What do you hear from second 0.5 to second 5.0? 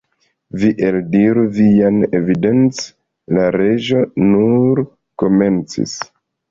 "Vi eldiru vian evidenc" la Reĝo nur